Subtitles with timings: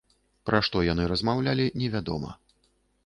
[0.49, 2.31] Пра што яны размаўлялі, невядома.